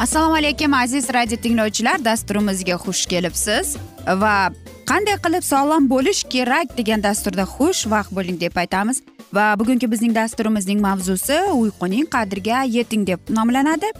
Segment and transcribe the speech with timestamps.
[0.00, 3.76] assalomu alaykum aziz radio tinglovchilar dasturimizga xush kelibsiz.
[4.22, 4.48] Va
[4.88, 9.02] qanday qilib sog'lom bo'lish kerak degan dasturda xush vaqt bo'ling deb aytamiz.
[9.36, 13.92] Va bugungi bizning dasturimizning mavzusi uyquning qadriga yeting deb nomlanadi.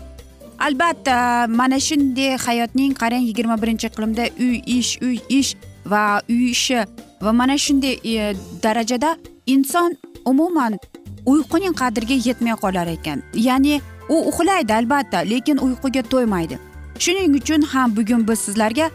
[0.67, 1.19] Albatta
[1.61, 6.81] mana shunday hayotning qarang yigirma birinchi iqlimda uy ish uy ish va uy ishi
[7.21, 8.34] va mana shunday e,
[8.65, 10.81] darajada inson umuman
[11.27, 13.22] uyquning qadriga yetmay qolar ekan.
[13.34, 13.81] Ya'ni
[14.15, 16.59] u uxlaydi albatta lekin uyquga to'ymaydi.
[16.98, 18.91] Shuning uchun ham bugun biz sizlarga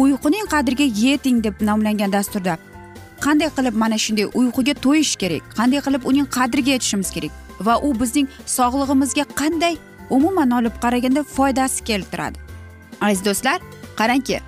[0.00, 2.58] uyquning qadriga yeting deb nomlangan dasturda
[3.24, 7.32] qanday qilib mana shunday uyquga to'yish kerak qanday qilib uning qadriga yetishimiz kerak
[7.66, 9.74] va u bizning sog'lig'imizga qanday
[10.16, 12.38] umuman olib qaraganda foydasi keltiradi.
[13.00, 13.58] Aziz do'stlar
[14.00, 14.40] qarangki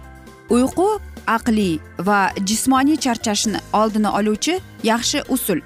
[0.57, 0.89] uyqu
[1.37, 1.79] aqliy
[2.09, 2.19] va
[2.49, 4.55] jismoniy charchashni oldini oluvchi
[4.91, 5.61] yaxshi usul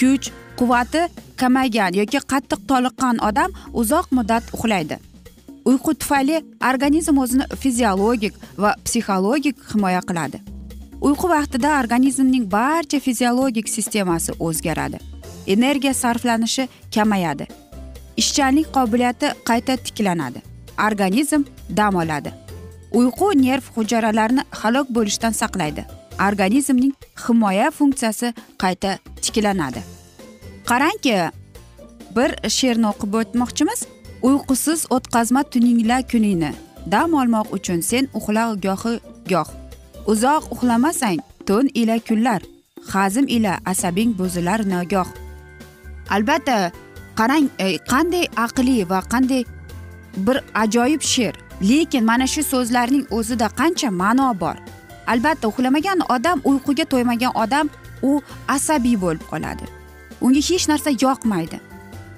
[0.00, 1.02] kuch quvvati
[1.40, 3.50] kamaygan yoki qattiq toliqqan odam
[3.80, 4.96] uzoq muddat uxlaydi.
[5.70, 6.36] Uyqu tufayli
[6.70, 10.38] organizm o'zini fiziologik va psixologik himoya qiladi.
[11.06, 14.98] Uyqu vaqtida organizmning barcha fiziologik sistemasi o'zgaradi.
[15.46, 17.46] Energiya sarflanishi kamayadi.
[18.16, 20.40] Ishchanlik qobiliyati qayta tiklanadi.
[20.86, 21.42] Organizm
[21.76, 22.30] dam oladi.
[22.92, 25.84] Uyqu nerv hujayralarini halok bo'lishdan saqlaydi.
[26.28, 26.94] Organizmning
[27.26, 29.93] himoya funksiyasi qayta tiklanadi.
[30.70, 31.16] Qarangki
[32.16, 33.80] bir she'rni o'qib o'tmoqchimiz
[34.28, 36.52] uyqusiz o'tkazma tuningla kuningni
[36.92, 38.94] dam olmoq uchun sen uxla gohi
[39.30, 39.48] goh.
[40.06, 42.42] Uzoq uxlamasang tun ila kunlar
[42.92, 45.08] hazm ila asabing buzilar nogoh.
[46.10, 46.72] Albatta
[47.18, 49.44] qarang e, qanday aqliy va qanday
[50.26, 51.34] bir ajoyib she'r
[51.68, 54.56] lekin mana shu so'zlarning o'zida qancha ma'no bor.
[55.06, 57.66] Albatta uxlamagan odam uyquga to'ymagan odam
[58.02, 59.83] u asabiy bo'lib qoladi.
[60.20, 61.58] Unga hech narsa yoqmaydi.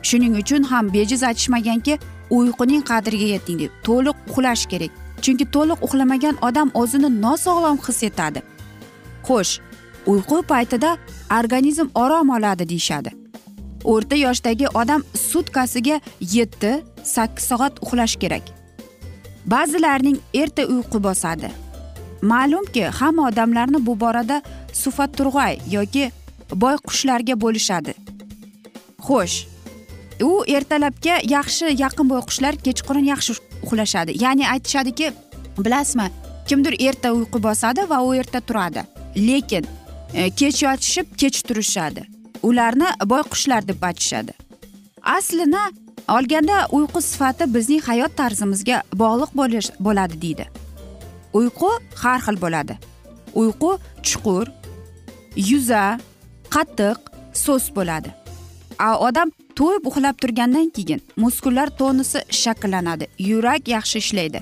[0.08, 1.98] Shuning uchun ham bejiz aytishmaganki
[2.30, 4.92] uyquning qadriga yeting deb to'liq uxlash kerak.
[5.22, 8.40] Chunki to'liq uxlamagan odam o'zini nosog'lom his etadi.
[9.26, 9.52] Xo'sh
[10.12, 10.90] uyqu paytida
[11.38, 13.10] organizm orom oladi deyishadi.
[13.84, 16.72] O'rta yoshdagi odam sutkasiga yetti
[17.14, 18.44] sakkiz soat uxlash kerak.
[19.52, 21.50] Ba'zilarning erta uyqu bosadi.
[22.22, 24.42] Ma'lumki hamma odamlarni bu borada
[24.72, 26.10] sufaturg'ay yoki
[26.54, 27.94] boy qushlarga bo'lishadi.
[29.06, 29.46] Xo'sh
[30.22, 34.12] u ertalabga yaxshi yaqin boy qushlar kechqurun yaxshi uxlashadi.
[34.24, 35.12] Ya'ni aytishadiki
[35.58, 36.10] bilasizmi
[36.48, 38.82] kimdir erta uyqu bosadi va u erta turadi.
[39.16, 39.64] Lekin
[40.14, 42.02] e, kech yotishib kech turishadi.
[42.42, 44.32] Ularni boy qushlar deb aytishadi.
[45.02, 45.64] Aslini
[46.08, 50.46] olganda uyqu sifati bizning hayot tarzimizga bog'liq bo'lish bo'ladi deydi.
[51.38, 51.70] Uyqu
[52.02, 52.78] har xil bo'ladi.
[53.34, 53.70] Uyqu
[54.02, 54.46] chuqur
[55.36, 55.98] yuza
[56.56, 56.98] qattiq
[57.44, 58.10] so'z bo'ladi.
[59.06, 64.40] Odam to'yib uxlab turgandan keyin muskullar tonusi shakllanadi yurak yaxshi ishlaydi.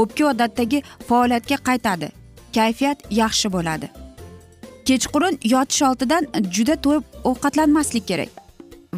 [0.00, 2.08] O'pka odatdagi faoliyatga qaytadi
[2.56, 3.86] kayfiyat yaxshi bo'ladi.
[4.88, 6.24] Kechqurun yotish oldidan
[6.56, 8.30] juda to'yib ovqatlanmaslik kerak.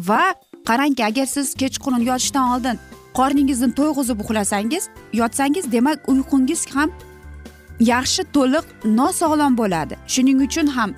[0.07, 0.23] Va
[0.69, 2.77] qarangki agar siz kechqurun yotishdan oldin
[3.17, 4.83] qorningizni to'yg'izib uxlasangiz
[5.21, 6.89] yotsangiz demak uyqungiz ham
[7.93, 8.65] yaxshi to'liq
[8.99, 9.93] nosog'lom bo'ladi.
[10.13, 10.89] Shuning uchun ham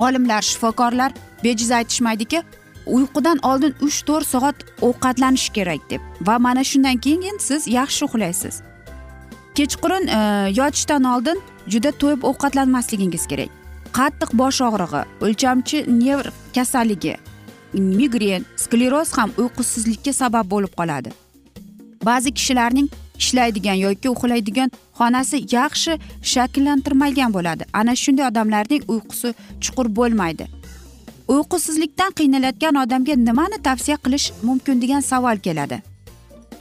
[0.00, 1.12] olimlar shifokorlar
[1.44, 2.42] bejiz aytishmaydiki
[2.86, 6.00] uyqudan oldin uch to'rt soat ovqatlanish kerak deb.
[6.26, 8.62] Va mana shundan keyin siz yaxshi uxlaysiz.
[9.54, 10.18] Kechqurun e,
[10.60, 13.50] yotishdan oldin juda to'yib ovqatlanmasligingiz kerak.
[13.98, 17.16] Qattiq bosh og'rig'i o'lchamchi nerv kasalligi
[17.74, 21.10] migren skleroz ham uyqusizlikka sabab bo'lib qoladi.
[22.04, 22.88] Ba'zi kishilarning
[23.22, 25.92] ishlaydigan yoki uxlaydigan xonasi yaxshi
[26.32, 27.64] shakllantirilmagan bo'ladi.
[27.72, 29.34] Ana shunday odamlarning uyqusi
[29.64, 30.44] chuqur bo'lmaydi.
[31.34, 35.82] Uyqusizlikdan qiynalayotgan odamga nimani tavsiya qilish mumkin degan savol keladi.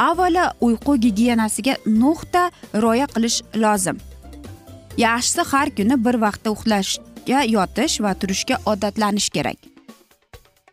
[0.10, 2.44] Avvalo uyqu gigiyenasiga nuqta
[2.84, 3.98] rioya qilish lozim.
[4.98, 9.60] Yaxshisi har kuni bir vaqtda uxlashga yotish va turishga odatlanish kerak.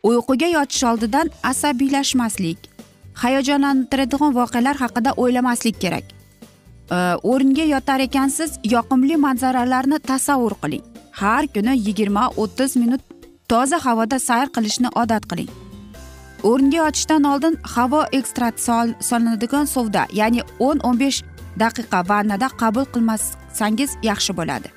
[0.09, 2.66] Uyquga yotish oldidan asabiylashmaslik
[3.21, 6.05] hayajonlantiradigan voqealar haqida o'ylamaslik kerak.
[7.31, 10.83] O'ringa yotar ekansiz yoqimli manzaralarni tasavvur qiling.
[11.21, 13.01] Har kuni yigirma o'ttiz minut
[13.51, 15.49] toza havoda sayr qilishni odat qiling.
[16.49, 18.59] O'ringa yotishdan oldin havo ekstrakt
[19.09, 21.19] solinadigan suvda ya'ni o'n o'n besh
[21.63, 24.69] daqiqa vannada qabul qilmasangiz yaxshi bo'ladi.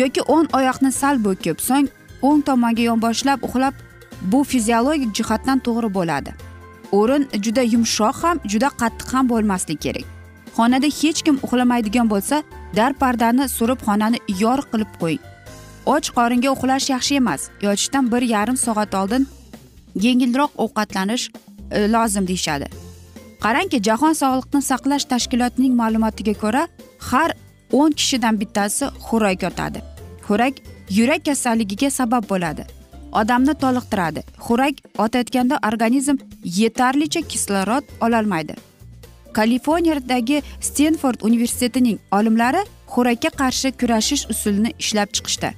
[0.00, 1.88] Yoki o'ng oyoqni sal bo'kib so'ng
[2.28, 3.74] o'ng tomonga yonboshlab uxlab
[4.30, 6.30] bu fiziologik jihatdan to'g'ri bo'ladi.
[6.98, 10.06] O'rin juda yumshoq ham juda qattiq ham bo'lmasligi kerak.
[10.56, 12.42] Xonada hech kim uxlamaydigan bo'lsa
[12.76, 15.30] dar pardani surib xonani yorug' qilib qo'ying
[15.86, 19.26] och qoringa uxlash yaxshi emas yotishdan bir yarim soat oldin
[19.94, 21.24] yengilroq ovqatlanish
[21.70, 22.66] e, lozim deyishadi.
[23.44, 26.62] Qarangki jahon sog'liqni saqlash tashkilotining ma'lumotiga ko'ra
[27.10, 27.30] har
[27.72, 29.78] o'n kishidan bittasi xurak yotadi.
[30.26, 30.54] Xurak
[30.98, 32.62] yurak kasalligiga sabab bo'ladi.
[33.12, 34.20] Odamni toliqtiradi.
[34.46, 38.54] Xurak otayotganda organizm yetarlicha kislorod ololmaydi.
[39.32, 42.62] Kaliforniyadagi stenford universitetining olimlari
[42.92, 45.50] xurakka qarshi kurashish usulini ishlab chiqishdi.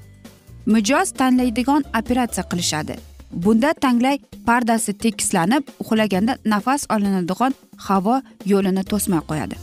[0.66, 2.94] Mijoz tanlaydigan operatsiya qilishadi.
[3.32, 8.16] Bunda tanglay pardasi tekislanib uxlaganda nafas olinadigan havo
[8.52, 9.56] yo'lini to'smay qo'yadi.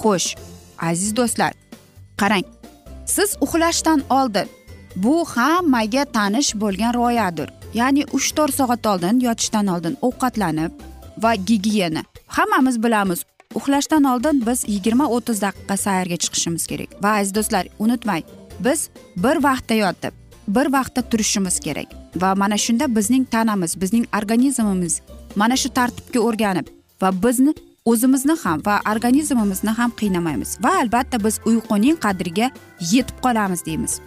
[0.00, 0.28] Xo'sh
[0.90, 1.52] aziz do'stlar
[2.20, 2.46] qarang
[3.14, 4.48] siz uxlashdan oldin
[5.02, 7.48] bu hammaga tanish bo'lgan rioyadir.
[7.74, 10.72] Ya'ni uch to'rt soat oldin yotishdan oldin ovqatlanib
[11.22, 12.02] va gigiyena.
[12.26, 13.20] Hammamiz bilamiz
[13.54, 16.90] uxlashdan oldin biz yigirma o'ttiz daqiqa sayrga chiqishimiz kerak.
[17.02, 18.24] Va aziz do'stlar unutmang
[18.66, 18.88] biz
[19.24, 20.14] bir vaqtda yotib
[20.48, 21.88] bir vaqtda turishimiz kerak.
[22.22, 25.00] Va mana shunda bizning tanamiz bizning organizmimiz
[25.36, 26.66] mana shu tartibga o'rganib
[27.02, 27.52] va bizni
[27.90, 30.50] o'zimizni ham va organizmimizni ham qiynamaymiz.
[30.64, 32.46] Va albatta biz uyquning qadriga
[32.92, 34.00] yetib qolamiz deymiz.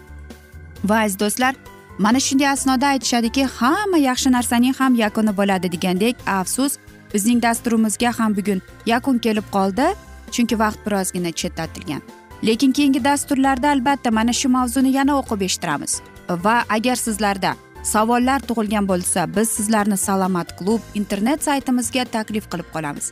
[0.90, 1.54] Va aziz do'stlar
[2.00, 6.78] mana shunday asnoda aytishadiki hamma yaxshi narsaning ham yakuni bo'ladi degandek afsus
[7.14, 9.88] bizning dasturimizga ham bugun yakun kelib qoldi
[10.32, 12.02] chunki vaqt birozgina chetlatilgan.
[12.44, 16.02] Lekin keyingi dasturlarda albatta mana shu mavzuni yana o'qib eshittiramiz.
[16.30, 17.52] Va agar sizlarda
[17.84, 23.12] savollar tug'ilgan bo'lsa biz sizlarni salomat klub internet saytimizga taklif qilib qolamiz.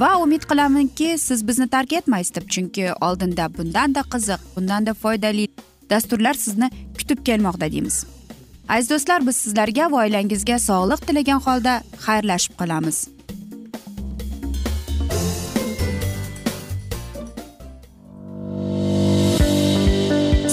[0.00, 5.48] Va umid qilamanki siz bizni tark etmaysiz deb chunki oldinda bundanda qiziq bundanda foydali
[5.90, 8.06] dasturlar sizni kutib kelmoqda deymiz.
[8.68, 11.74] Aziz do'stlar biz sizlarga va oilangizga sog'lik tilagan holda
[12.06, 12.98] xayrlashib qolamiz.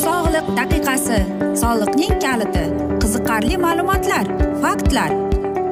[0.06, 1.20] Sog'liq daqiqasi
[1.64, 2.66] soliqning kaliti
[3.02, 4.26] qiziqarli ma'lumotlar
[4.64, 5.12] faktlar.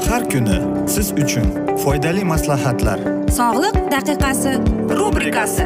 [0.10, 0.58] Har kuni
[0.96, 1.48] siz uchun
[1.84, 3.00] foydali maslahatlar.
[3.40, 4.52] Sog'liq daqiqasi
[5.00, 5.66] rubrikasi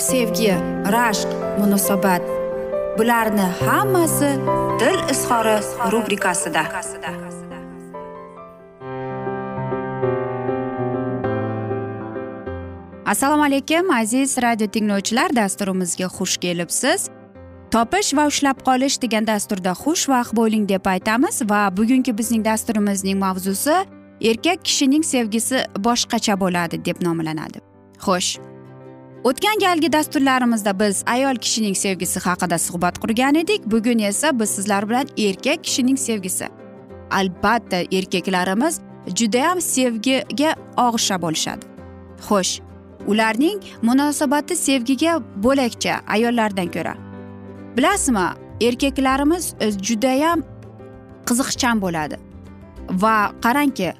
[0.00, 0.54] sevgi
[0.94, 1.28] rashq
[1.58, 2.22] munosabat.
[2.98, 4.30] Bularni hammasi
[4.80, 5.56] dil izhori
[5.92, 6.62] rubrikasida.
[13.06, 17.08] Assalomu alaykum aziz radio tinglovchilar dasturimizga xush kelibsiz.
[17.70, 23.76] Topish va ushlab qolish degan dasturda xushvaqt bo'ling deb aytamiz va bugungi bizning dasturimizning mavzusi
[24.20, 27.58] erkak kishining sevgisi boshqacha bo'ladi deb nomlanadi.
[28.06, 28.49] Xo'sh
[29.24, 33.66] o'tgan galgi dasturlarimizda biz ayol kishining sevgisi haqida suhbat qurgan edik.
[33.66, 36.48] Bugun esa biz sizlar bilan erkak kishining sevgisi.
[37.10, 38.80] Albatta erkaklarimiz
[39.16, 41.64] judayam sevgiga og'isha bo'lishadi.
[42.28, 42.60] Xo'sh
[43.06, 45.12] ularning munosabati sevgiga
[45.44, 46.94] bo'lakcha ayollardan ko'ra.
[47.76, 48.26] Bilasizmi
[48.60, 50.42] erkaklarimiz judayam
[51.28, 52.16] qiziqchan bo'ladi.
[52.90, 53.92] Va qarangki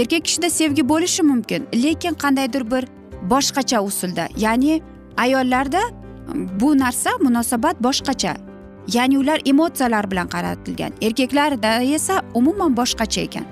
[0.00, 2.84] erkak kishida sevgi bo'lishi mumkin lekin qandaydir bir
[3.30, 4.28] boshqacha usulda.
[4.36, 4.82] Ya'ni
[5.16, 5.80] ayollarda
[6.60, 8.36] bu narsa munosabat boshqacha.
[8.92, 10.92] Ya'ni ular emotsiyalar bilan qaratilgan.
[11.02, 13.44] Erkaklarda esa umuman boshqacha ekan.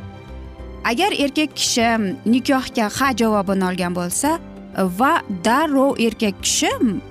[0.85, 1.87] Agar erkak kishi
[2.27, 4.39] nikohga ha javobini olgan bo'lsa
[4.99, 6.71] va darrov erkak kishi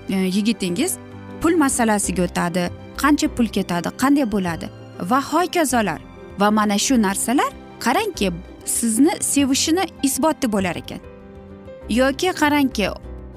[0.09, 0.97] e, yigitingiz
[1.41, 2.69] pul masalasiga o'tadi.
[3.01, 3.89] Qancha pul ketadi?
[4.01, 4.69] Qanday bo'ladi?
[5.09, 6.01] Va hokazolar.
[6.39, 7.51] Va mana shu narsalar
[7.85, 8.31] qarangki
[8.65, 11.12] sizni sevishini isboti bo'lar ekan.
[11.89, 12.89] Yoki qarangki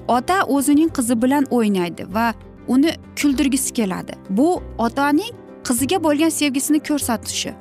[0.07, 2.33] ota o'zining qizi bilan o'ynaydi va
[2.67, 4.13] uni kuldirgisi keladi.
[4.29, 5.33] Bu otaning
[5.67, 7.53] qiziga bo'lgan sevgisini ko'rsatishi.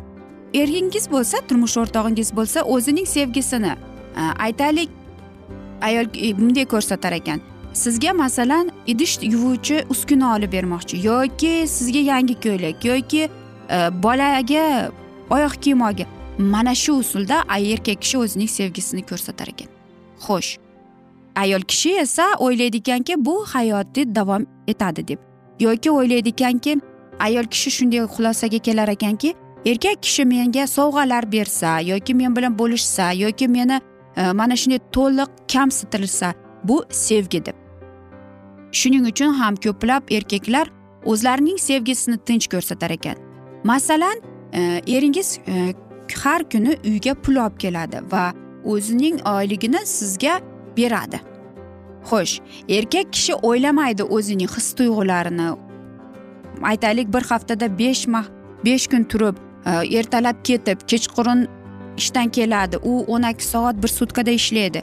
[0.54, 3.72] Eringiz bo'lsa turmush o'rtog'ingiz bo'lsa o'zining sevgisini
[4.16, 4.90] e, aytaylik
[5.82, 7.40] ayol e, bunday ko'rsatar ekan.
[7.72, 13.22] Sizga masalan idish yuvuvchi uskuna olib bermoqchi yoki sizga yangi ko'ylak yoki
[13.70, 14.90] e, bolaga
[15.30, 16.06] oyoq kiyim olgan
[16.38, 19.68] mana shu usulda erkak kishi o'zining sevgisini ko'rsatar ekan.
[20.26, 20.65] Xo'sh.
[21.36, 25.18] Ayol kishi esa o'ylaydi ekanki bu hayoti davom etadi deb.
[25.60, 26.80] Yoki o'ylaydi ekanki
[27.18, 29.34] ayol kishi shunday xulosaga kelar ekanki
[29.66, 33.80] erkak kishi menga sovg'alar bersa yoki men bilan bo'lishsa yoki meni
[34.16, 37.54] e, mana shunday to'liq kamsitilsa bu sevgi deb.
[38.72, 40.70] Shuning uchun ham ko'plab erkaklar
[41.04, 43.16] o'zlarining sevgisini tinch ko'rsatar ekan.
[43.64, 44.16] Masalan
[44.52, 45.74] e, eringiz e,
[46.24, 48.32] har kuni uyga pul olib keladi va
[48.64, 50.40] o'zining oyligini sizga
[50.76, 51.20] beradi.
[52.08, 55.48] Xo'sh erkak kishi o'ylamaydi o'zining his tuyg'ularini.
[56.62, 58.06] Aytaylik bir haftada besh
[58.64, 61.46] besh kun turib e, ertalab ketib kechqurun
[61.96, 62.76] ishdan keladi.
[62.76, 64.82] U o'n ikki soat bir sutkada ishlaydi.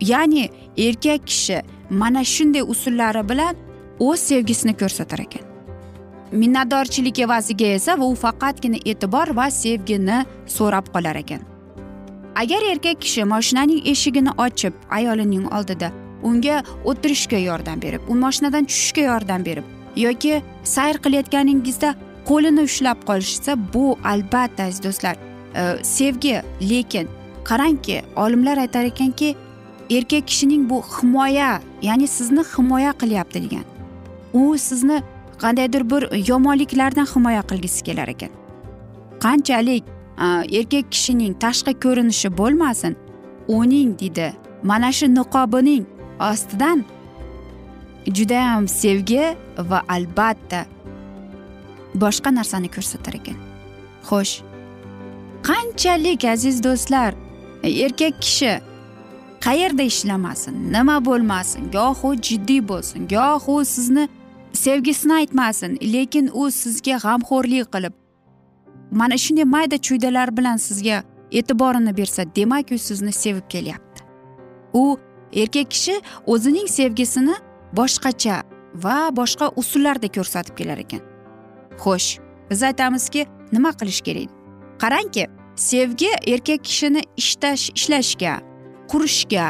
[0.00, 3.56] Ya'ni erkak kishi mana shunday usullari bilan
[4.00, 5.44] o'z sevgisini ko'rsatar ekan.
[6.32, 11.51] Minnatdorchilik evaziga esa u faqatgina e'tibor va sevgini so'rab qolar ekan.
[12.34, 19.02] Agar erkak kishi moshinaning eshigini ochib ayolining oldida unga o'tirishga yordam berib u moshinadan tushishga
[19.10, 19.64] yordam berib
[19.96, 21.94] yoki sayr qilayotganingizda
[22.28, 25.16] qo'lini ushlab qolishsa bu albatta aziz do'stlar
[25.54, 26.42] e, sevgi.
[26.70, 27.08] Lekin
[27.44, 29.34] qarangki olimlar aytar ekanki
[29.90, 33.64] erkak kishining bu himoya ya'ni sizni himoya qilyapti degan.
[34.32, 35.02] U sizni
[35.42, 38.30] qandaydir bir yomonliklardan himoya qilgisi kelar ekan.
[39.20, 39.84] Qanchalik
[40.22, 42.94] Э, erkak kishining tashqi ko'rinishi bo'lmasin
[43.48, 44.28] uning deydi
[44.62, 45.84] mana shu niqobining
[46.30, 46.84] ostidan
[48.16, 49.24] judayam sevgi
[49.70, 50.60] va albatta
[52.02, 53.38] boshqa narsani ko'rsatar ekan.
[54.08, 54.34] Xo'sh.
[55.48, 57.10] Qanchalik aziz do'stlar
[57.84, 58.52] erkak kishi
[59.46, 64.04] qayerda ishlamasin nima bo'lmasin gohu jiddiy bo'lsin gohu sizni
[64.64, 67.94] sevgisini aytmasin lekin u sizga g'amxo'rlik qilib
[68.92, 74.02] mana shunday mayda chuydalar bilan sizga e'tiborini bersa demak u sizni sevib kelyapti.
[74.72, 74.98] U
[75.32, 75.94] erkak kishi
[76.26, 77.34] o'zining sevgisini
[77.76, 78.42] boshqacha
[78.74, 81.00] va boshqa usullarda ko'rsatib kelar ekan.
[81.82, 82.18] Xo'sh
[82.50, 84.28] biz aytamizki nima qilish kerak?
[84.82, 88.34] Qarangki sevgi erkak kishini ishlash ishlashga
[88.92, 89.46] qurishga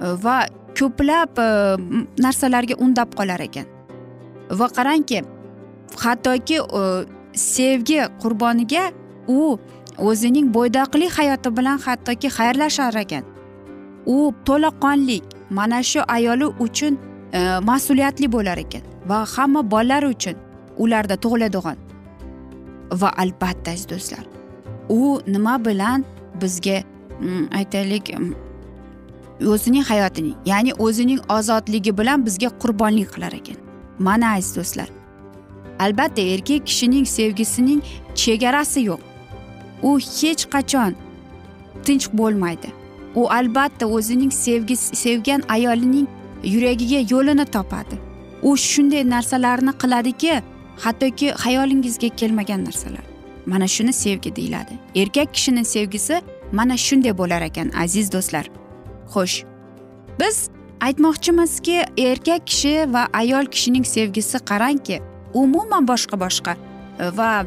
[0.00, 0.38] e, va
[0.78, 1.48] ko'plab e,
[2.24, 3.66] narsalarga undab qolar ekan.
[4.60, 5.22] Va qarangki
[6.04, 6.82] hattoki e,
[7.38, 8.84] sevgi qurboniga
[9.28, 9.58] u
[9.98, 13.24] o'zining bo'ydoqlik hayoti bilan hattoki xayrlashar ekan.
[14.06, 16.98] U to'laqonlik mana shu ayoli uchun
[17.32, 17.40] e,
[17.70, 20.36] mas'uliyatli bo'lar ekan va hamma bolalar uchun
[20.76, 21.78] ularda tug'iladigan.
[23.00, 24.24] Va albatta aziz do'stlar
[24.88, 26.04] u nima bilan
[26.40, 26.82] bizga
[27.20, 28.34] mm, aytaylik mm,
[29.46, 33.58] o'zining hayotining ya'ni o'zining ozodligi bilan bizga qurbonlik qilar ekan.
[33.98, 34.88] Mana aziz do'stlar
[35.78, 37.82] albatta erkak kishining sevgisining
[38.14, 39.00] chegarasi yo'q.
[39.82, 40.94] U hech qachon
[41.84, 42.68] tinch bo'lmaydi.
[43.14, 46.06] U albatta o'zining sevgi sevgan ayolining
[46.44, 47.96] yuragiga yo'lini topadi.
[48.42, 50.42] U shunday narsalarni qiladiki
[50.84, 53.04] hattoki xayolingizga kelmagan narsalar.
[53.46, 54.74] Mana shuni sevgi deyiladi.
[54.94, 58.46] Erkak kishining sevgisi mana shunday bo'lar ekan aziz do'stlar.
[59.14, 59.44] Xo'sh
[60.20, 65.00] biz aytmoqchimizki erkak kishi va ayol kishining sevgisi qarangki
[65.34, 66.56] umuman boshqa boshqa.
[66.98, 67.46] E, va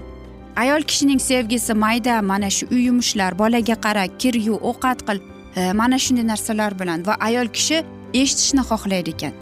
[0.56, 5.22] ayol kishining sevgisi mayda mana shu uy yumushlar bolaga qara kir yuv ovqat qil
[5.56, 7.84] e, mana shunday narsalar bilan va ayol kishi
[8.14, 9.34] eshitishni xohlaydi ekan.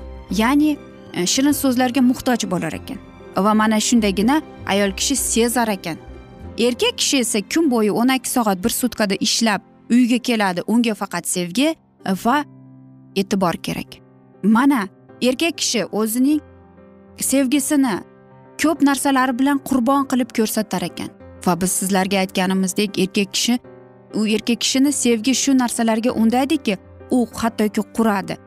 [0.42, 0.78] Ya'ni
[1.14, 3.00] e, shirin so'zlarga muhtoj bo'lar ekan.
[3.46, 5.98] Va mana shundagina ayol kishi sezar ekan.
[6.60, 11.28] Erkak kishi esa kun bo'yi o'n ikki soat bir sutkada ishlab uyga keladi unga faqat
[11.28, 11.76] sevgi
[12.26, 12.44] va
[13.16, 14.00] e'tibor kerak.
[14.44, 14.88] Mana
[15.22, 16.42] erkak kishi o'zining
[17.18, 17.96] sevgisini
[18.62, 21.10] ko'p narsalari bilan qurbon qilib ko'rsatar ekan.
[21.46, 23.60] Va biz sizlarga aytganimizdek erkak kishi
[24.14, 26.78] u erkak kishini sevgi shu narsalarga undaydiki
[27.12, 28.38] u hattoki quradi.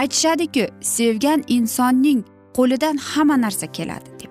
[0.00, 2.24] Aytishadiki sevgan insonning
[2.56, 4.30] qo'lidan hamma narsa keladi deb.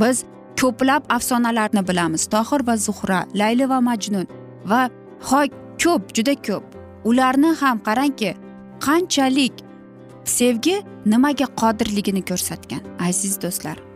[0.00, 0.24] Biz
[0.60, 2.26] ko'plab afsonalarni bilamiz.
[2.34, 4.26] Tohir va zuhra layli va majnun
[4.70, 4.82] va
[5.30, 5.46] hoy
[5.82, 6.64] ko'p juda ko'p.
[7.04, 8.30] Ularni ham qarangki
[8.86, 9.54] qanchalik
[10.24, 10.76] sevgi
[11.12, 13.87] nimaga qodirligini ko'rsatgan aziz do'stlar.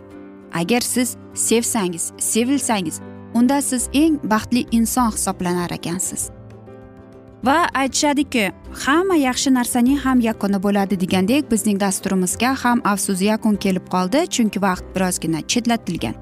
[0.55, 3.01] Agar siz sevsangiz sevilsangiz
[3.35, 6.31] unda siz eng baxtli inson hisoblanar ekansiz.
[7.45, 8.53] Va aytishadiki
[8.85, 14.63] hamma yaxshi narsaning ham yakuni bo'ladi degandek bizning dasturimizga ham afsus yakun kelib qoldi chunki
[14.63, 16.15] vaqt birozgina chetlatilgan.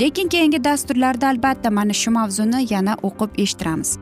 [0.00, 3.98] Lekin keyingi dasturlarda albatta mana shu mavzuni yana o'qib eshittiramiz.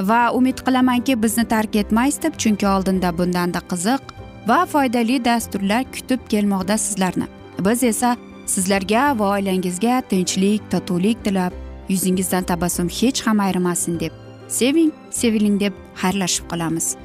[0.00, 4.02] Va umid qilamanki bizni tark etmaysiz deb chunki oldinda bundanda qiziq
[4.48, 7.26] va foydali dasturlar kutib kelmoqda sizlarni.
[7.66, 11.52] Biz esa sizlarga va oilangizga tinchlik totuvlik tilab
[11.88, 14.12] yuzingizdan tabassum hech ham ayrimasin deb
[14.48, 16.96] seving seviling deb xayrlashib qolamiz.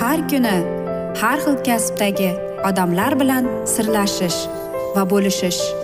[0.00, 0.56] Har kuni
[1.20, 2.30] har xil kasbdagi
[2.68, 4.40] odamlar bilan sirlashish
[4.94, 5.83] va bo'lishish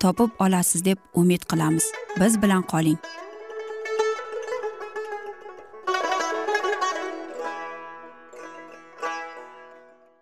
[0.00, 1.84] topib olasiz deb umid qilamiz.
[2.20, 2.98] Biz bilan qoling.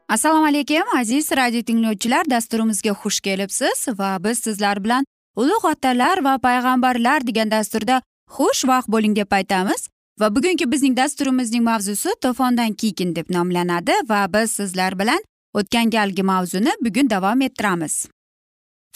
[0.09, 5.05] Assalomu alaykum aziz radio tinglovchilar dasturimizga xush kelibsiz va biz sizlar bilan
[5.37, 8.03] ulug' otalar va payg'ambarlar degan dasturda
[8.37, 9.89] xushvaqt bo'ling deb aytamiz.
[10.21, 15.21] Va bugungi bizning dasturimizning mavzusi to'fondan keyin deb nomlanadi va biz sizlar bilan
[15.55, 18.13] o'tgan galgi mavzuni bugun davom ettiramiz.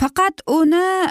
[0.00, 1.11] Faqat uni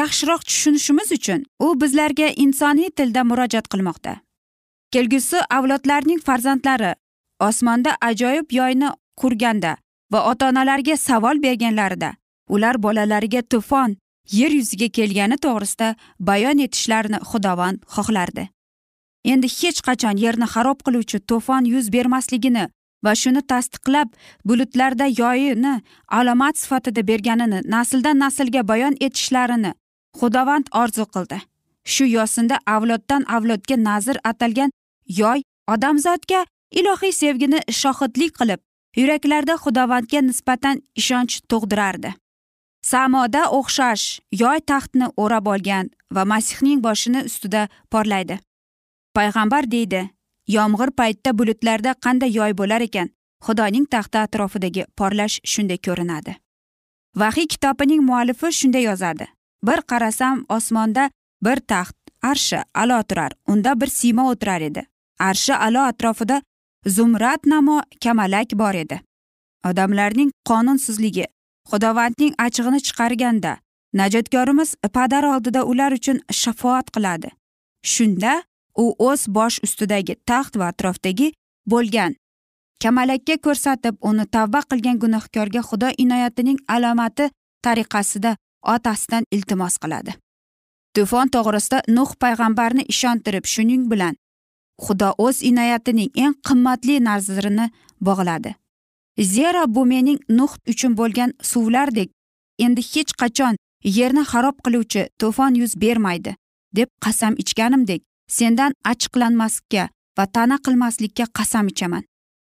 [0.00, 4.12] yaxshiroq tushunishimiz uchun u bizlarga insoniy tilda murojaat qilmoqda.
[4.92, 6.92] Kelgusi avlodlarning farzandlari
[7.48, 8.90] osmonda ajoyib yoyni
[9.20, 9.76] qurganda
[10.12, 12.14] va ota onalarga savol berganlarida
[12.48, 13.96] ular bolalariga tufon
[14.38, 18.48] yer yuziga kelgani to'g'risida bayon etishlarini xudovand xohlardi.
[19.32, 22.68] Endi hech qachon yerni xarob qiluvchi to'fon yuz bermasligini
[23.04, 24.08] va shuni tasdiqlab
[24.44, 25.74] bulutlarda yoyini
[26.08, 29.72] alomat sifatida berganini nasldan naslga bayon etishlarini
[30.20, 31.38] xudovand orzu qildi.
[31.92, 34.70] Shu yo'sinda avloddan avlodga nazir atalgan
[35.20, 35.42] yoy
[35.74, 36.40] odamzodga
[36.80, 38.60] ilohiy sevgini shohidlik qilib
[39.00, 42.10] yuraklarda xudovandga nisbatan ishonch tug'dirardi.
[42.82, 44.04] Samoda o'xshash
[44.42, 48.38] yoy taxtni o'rab olgan va masihning boshini ustida porlaydi.
[49.16, 50.08] Payg'ambar deydi
[50.48, 53.10] yomg'ir paytida bulutlarda qanday yoy bo'lar ekan
[53.46, 56.36] xudoning taxti atrofidagi porlash shunday ko'rinadi.
[57.16, 59.26] Vahiy kitobining muallifi shunday yozadi.
[59.66, 61.10] Bir qarasam osmonda
[61.44, 64.86] bir taxt arshi alo turar unda bir siymo o'tirar edi.
[65.18, 66.42] Arshi alo atrofida
[66.86, 69.00] zumrad namo kamalak bor edi.
[69.64, 71.26] Odamlarning qonunsizligi
[71.70, 73.56] xudovandning achchig'ini chiqarganda
[73.94, 77.30] najotkorimiz padar oldida ular uchun shafoat qiladi.
[77.82, 78.42] Shunda
[78.76, 81.32] u o'z bosh ustidagi taxt va atrofdagi
[81.66, 82.14] bo'lgan.
[82.82, 87.30] Kamalakka ko'rsatib uni tavba qilgan gunohkorga xudo inoyatining alomati
[87.64, 88.36] tariqasida
[88.74, 90.12] otasidan iltimos qiladi.
[90.94, 94.14] Tufon to'g'risida nuh payg'ambarni ishontirib shuning bilan
[94.84, 97.66] xudo o'z inoyatining eng qimmatli nazirini
[98.06, 98.54] bog'ladi.
[99.34, 102.08] Zero bu mening nuh uchun bo'lgan suvlardek
[102.64, 103.54] endi hech qachon
[103.96, 106.32] yerni xarob qiluvchi to'fon yuz bermaydi
[106.76, 108.00] deb qasam ichganimdek
[108.38, 109.84] sendan achchiqlanmaslikka
[110.18, 112.04] va ta'na qilmaslikka qasam ichaman.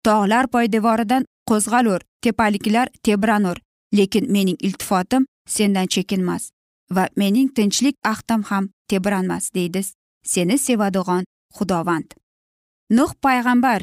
[0.05, 3.57] Tog'lar poydevoridan qo'zg'alur tepaliklar tebranur
[3.97, 6.43] lekin mening iltifotim sendan chekinmas
[6.95, 9.81] va mening tinchlik ahdim ham tebranmas deydi
[10.23, 11.23] seni sevadigan
[11.57, 12.09] xudovand.
[12.97, 13.81] Nuh payg'ambar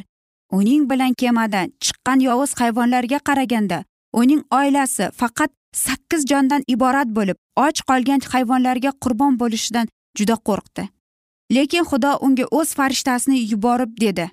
[0.58, 3.78] uning bilan kemadan chiqqan yovuz hayvonlarga qaraganda
[4.20, 5.50] uning oilasi faqat
[5.86, 9.86] sakkiz jondan iborat bo'lib och qolgan hayvonlarga qurbon bo'lishidan
[10.18, 10.82] juda qo'rqdi.
[11.50, 14.30] Lekin xudo unga o'z farishtasini yuborib dedi.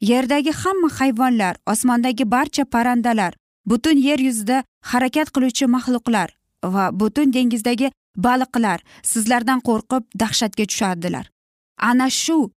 [0.00, 3.34] Yerdagi hamma hayvonlar osmondagi barcha parrandalar
[3.66, 6.28] butun yer yuzida harakat qiluvchi maxluqlar
[6.64, 11.30] va butun dengizdagi baliqlar sizlardan qo'rqib dahshatga tushadilar.
[11.78, 12.50] Ana shu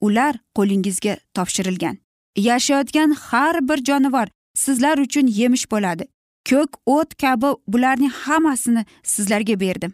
[0.00, 1.96] ular qo'lingizga topshirilgan.
[2.36, 6.04] Yashayotgan har bir jonivor sizlar uchun yemish bo'ladi.
[6.48, 9.92] Ko'k o't kabi bularning hammasini sizlarga berdim.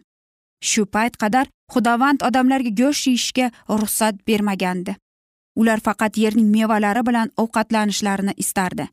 [0.61, 4.95] Shu payt qadar xudovand odamlarga go'sht yeyishga ruxsat bermagandi.
[5.55, 8.87] Ular faqat yerning mevalari bilan ovqatlanishlarini istardi.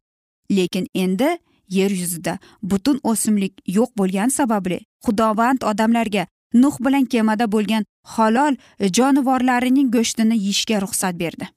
[0.50, 7.84] Lekin endi yer yuzida butun o'simlik yo'q bo'lgani sababli xudovand odamlarga nuh bilan kemada bo'lgan
[8.14, 8.56] halol
[8.96, 11.48] jonivorlarining go'shtini yeyishga ruxsat berdi.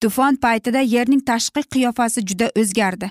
[0.00, 3.10] Tufon paytida yerning tashqi qiyofasi juda o'zgardi.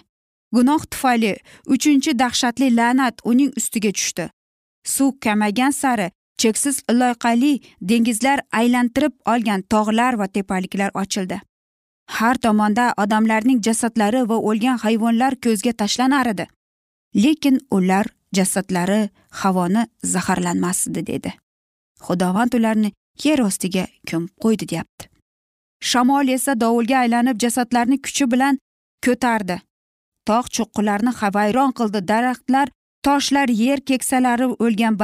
[0.56, 1.32] Gunoh tufayli
[1.74, 4.26] uchinchi dahshatli la'nat uning ustiga tushdi.
[4.86, 6.12] Suv kamagan sari
[6.44, 7.54] cheksiz loyqali
[7.90, 11.38] dengizlar aylantirib olgan tog'lar va tepaliklar ochildi.
[12.18, 16.46] Har tomonda odamlarning jasadlari va o'lgan hayvonlar ko'zga tashlanar edi.
[17.24, 18.06] Lekin ular
[18.38, 19.10] jasadlari
[19.42, 21.32] havoni zaharlanmasdi dedi.
[22.06, 22.92] Xudovand ularni
[23.24, 25.10] yer ostiga ko'mib qo'ydi deyapti.
[25.90, 28.60] Shamol esa dovulga aylanib jasadlarni kuchi bilan
[29.06, 29.58] ko'tardi.
[30.28, 32.00] Tog' cho'qqilarni vayron qildi.
[32.12, 32.68] Daraxtlar
[33.04, 35.00] toshlar yer keksalari o'lgan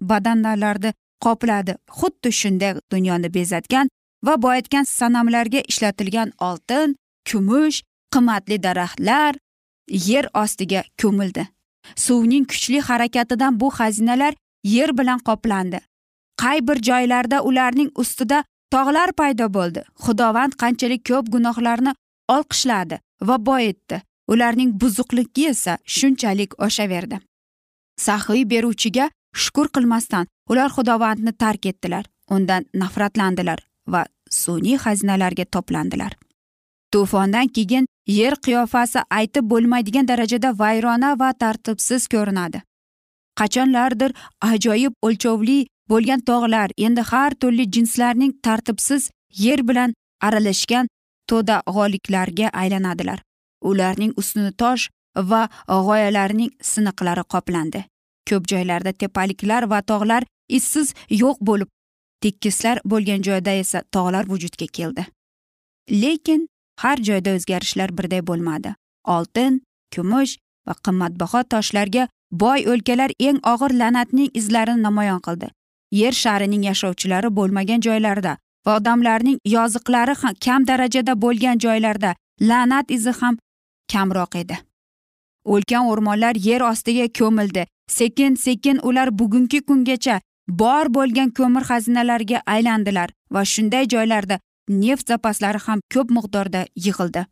[0.00, 0.92] badanlarni
[1.24, 1.76] qopladi.
[1.98, 3.88] Xuddi shunday dunyoni bezatgan
[4.26, 6.96] va boyitgan sanamlarga ishlatilgan oltin
[7.30, 9.34] kumush qimmatli daraxtlar
[9.88, 11.46] yer ostiga ko'mildi.
[11.96, 14.34] Suvning kuchli harakatidan bu xazinalar
[14.64, 15.80] yer bilan qoplandi.
[16.42, 19.82] Qay bir joylarda ularning ustida tog'lar paydo bo'ldi?
[20.04, 21.92] Xudovand qanchalik ko'p gunohlarni
[22.28, 24.02] olqishladi va boyitdi.
[24.32, 27.18] Ularning buzuqligi esa shunchalik oshaverdi.
[28.06, 29.10] Saxiy beruvchiga
[29.42, 32.04] shukur qilmasdan ular xudovandni tark etdilar
[32.36, 33.60] undan nafratlandilar
[33.92, 36.12] va sun'iy xazinalarga toplandilar.
[36.92, 37.86] To'fondan keyin
[38.18, 42.62] yer qiyofasi aytib bo'lmaydigan darajada vayrona va tartibsiz ko'rinadi.
[43.40, 44.12] Qachonlardir
[44.50, 45.58] ajoyib o'lchovli
[45.90, 49.10] bo'lgan tog'lar endi har turli jinslarning tartibsiz
[49.44, 49.94] yer bilan
[50.26, 50.90] aralashgan
[51.30, 53.22] to'da g'oliklarga aylanadilar.
[53.70, 54.88] Ularning ustini tosh
[55.30, 57.84] va g'oyalarning siniqlari qoplandi.
[58.28, 61.68] Ko'p joylarda tepaliklar va tog'lar izsiz yo'q bo'lib
[62.22, 65.06] tekislar bo'lgan joyda esa tog'lar vujudga keldi.
[65.90, 66.48] Lekin
[66.82, 68.74] har joyda o'zgarishlar birday bo'lmadi.
[69.14, 69.62] Oltin
[69.94, 72.08] kumush va qimmatbaho toshlarga
[72.44, 75.48] boy o'lkalar eng og'ir la'natning izlarini namoyon qildi.
[76.00, 82.14] Yer sharining yashovchilari bo'lmagan joylarda va odamlarning yoziqlari ham kam darajada bo'lgan joylarda
[82.50, 83.38] la'nat izi ham
[83.92, 84.56] kamroq edi.
[85.44, 87.66] O'lkan o'rmonlar yer ostiga ko'mildi.
[87.88, 95.58] Sekin sekin ular bugungi kungacha bor bo'lgan ko'mir xazinalariga aylandilar va shunday joylarda neft zapaslari
[95.66, 97.26] ham ko'p miqdorda yig'ildi.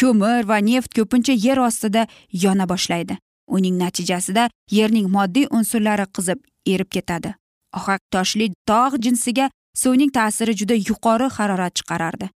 [0.00, 2.06] Ko'mir va neft ko'pincha yer ostida
[2.44, 3.18] yona boshlaydi.
[3.46, 7.34] Uning natijasida yerning moddiy unsurlari qizib erib ketadi.
[7.76, 12.30] Ohak toshli tog' jinsiga suvning ta'siri juda yuqori harorat chiqarardi.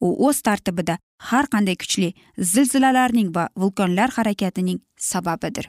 [0.00, 5.68] U o'z tartibida har qanday kuchli zilzilalarning va vulqonlar harakatining sababidir.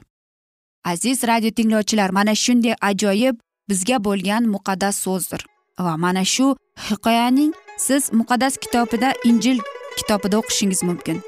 [0.84, 3.36] Aziz radio tinglovchilar mana shunday ajoyib
[3.68, 5.44] bizga bo'lgan muqaddas so'zdir.
[5.78, 6.56] Va mana shu
[6.88, 9.58] hikoyaning siz muqaddas kitobida injil
[9.98, 11.20] kitobida o'qishingiz mumkin.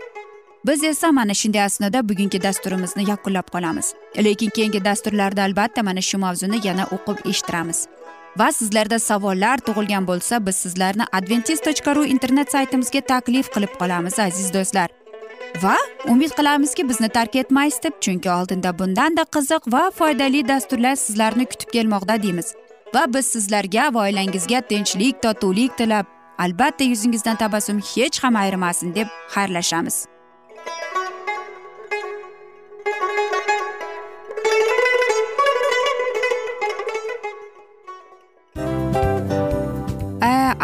[0.67, 3.95] Biz esa mana shunday asnoda bugungi dasturimizni yakunlab qolamiz.
[4.17, 7.87] Lekin keyingi dasturlarda albatta mana shu mavzuni yana o'qib eshittiramiz.
[8.39, 14.19] Va sizlarda savollar tug'ilgan bo'lsa biz sizlarni adventis tochka ru internet saytimizga taklif qilib qolamiz
[14.19, 14.89] aziz do'stlar.
[15.63, 15.77] Va
[16.09, 21.71] umid qilamizki bizni tark etmaysiz deb chunki oldinda bundanda qiziq va foydali dasturlar sizlarni kutib
[21.77, 22.55] kelmoqda deymiz.
[22.95, 26.07] Va biz sizlarga va oilangizga tinchlik totuvlik tilab
[26.39, 30.12] albatta yuzingizdan tabassum hech ham ayrimasin deb xayrlashamiz.